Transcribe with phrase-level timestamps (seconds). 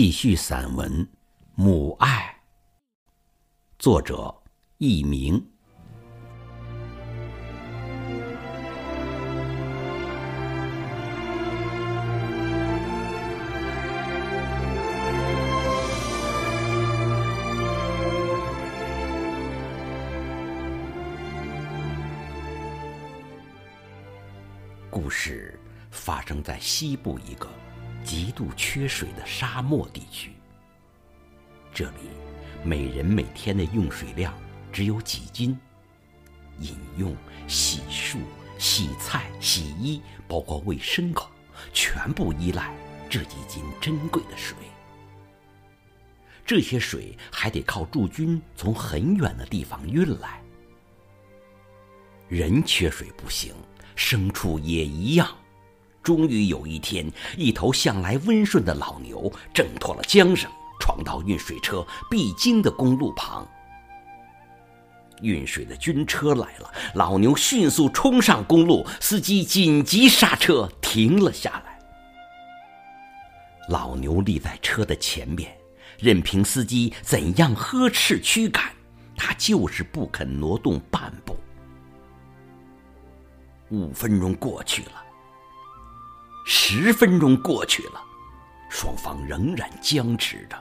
[0.00, 1.04] 继续散文
[1.56, 2.32] 《母爱》，
[3.80, 4.32] 作者
[4.78, 5.44] 佚名。
[24.88, 25.58] 故事
[25.90, 27.67] 发生在西部一个。
[28.08, 30.32] 极度缺水的沙漠地区，
[31.74, 32.08] 这里
[32.64, 34.32] 每人每天的用水量
[34.72, 35.54] 只有几斤，
[36.60, 37.14] 饮用、
[37.46, 38.16] 洗漱、
[38.58, 41.30] 洗菜、洗衣，包括喂牲口，
[41.74, 42.74] 全部依赖
[43.10, 44.56] 这几斤珍贵的水。
[46.46, 50.42] 这些水还得靠驻军从很远的地方运来。
[52.26, 53.54] 人缺水不行，
[53.94, 55.28] 牲畜也一样。
[56.02, 63.46] 终于有一天，一头向来温顺的老牛挣脱了缰绳，闯到运水车必经的公路旁。
[65.20, 71.78] 运水的军车来了，老牛迅速冲上公路，司机紧急刹车，停了下来。
[73.68, 75.54] 老牛立在车的前面，
[75.98, 78.72] 任凭司机怎样呵斥驱赶，
[79.16, 81.36] 他就是不肯挪动半步。
[83.70, 85.04] 五分钟过去了。
[86.50, 88.02] 十分钟过去了，
[88.70, 90.56] 双方仍然僵持着。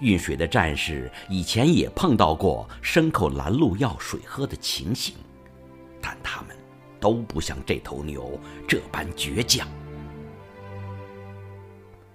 [0.00, 5.14] 运水的战士以前也碰到过牲口拦路要水喝的情形，
[6.00, 6.56] 但他们
[6.98, 9.68] 都不像这头牛这般倔强。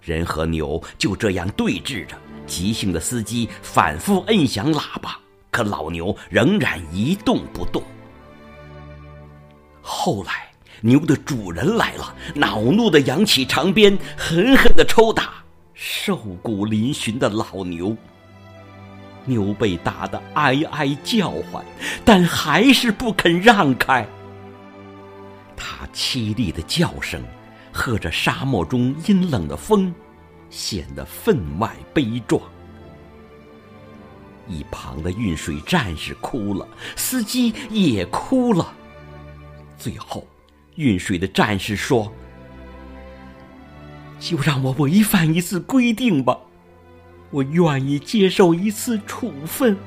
[0.02, 5.19] 人和牛就这样对峙着，急性的司机反复摁响喇叭，
[5.52, 7.83] 可老牛仍然一动不动。
[9.83, 10.50] 后来。
[10.81, 15.43] 牛的主人来了，恼怒的扬起长鞭，狠狠的抽打
[15.73, 17.95] 瘦骨嶙峋的老牛。
[19.25, 21.64] 牛被打得哀哀叫唤，
[22.03, 24.08] 但还是不肯让开。
[25.55, 27.21] 它凄厉的叫声，
[27.71, 29.93] 和着沙漠中阴冷的风，
[30.49, 32.41] 显得分外悲壮。
[34.47, 38.73] 一旁的运水战士哭了，司机也哭了。
[39.77, 40.27] 最后。
[40.76, 42.14] 运水的战士说
[44.20, 46.37] ：“就让我违反一次规定吧，
[47.30, 49.77] 我愿意接受一次处分。”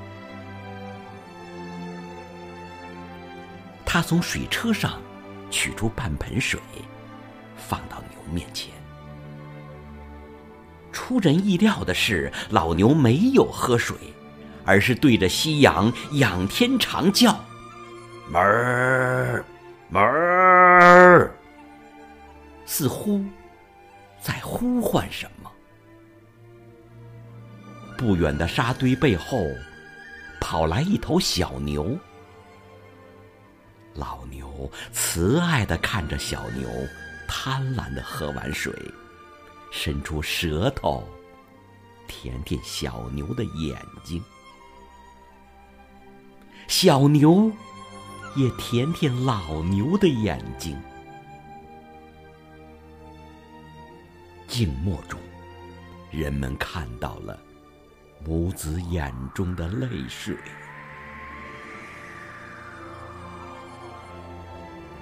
[3.87, 5.00] 他从水车上
[5.50, 6.61] 取出半盆水，
[7.56, 8.72] 放到牛面前。
[10.93, 13.97] 出人意料的是，老牛没有喝水，
[14.65, 17.39] 而是对着夕阳仰天长叫
[18.31, 19.45] ：“哞儿，
[19.94, 21.32] 哞。”儿，
[22.66, 23.25] 似乎
[24.21, 25.50] 在呼唤什么。
[27.97, 29.47] 不远的沙堆背后，
[30.41, 31.97] 跑来一头小牛。
[33.94, 36.69] 老牛慈爱的看着小牛，
[37.28, 38.75] 贪婪的喝完水，
[39.71, 41.09] 伸出舌头
[42.09, 44.21] 舔舔小牛的眼睛。
[46.66, 47.53] 小牛。
[48.37, 50.77] 也舔舔老牛的眼睛。
[54.47, 55.19] 静默中，
[56.11, 57.39] 人们看到了
[58.25, 60.37] 母子眼中的泪水。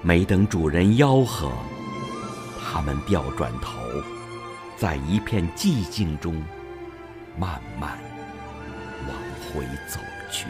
[0.01, 1.53] 没等主人吆喝，
[2.61, 3.79] 他们掉转头，
[4.77, 6.43] 在一片寂静中
[7.39, 7.99] 慢慢
[9.07, 9.17] 往
[9.53, 10.01] 回走
[10.31, 10.47] 去。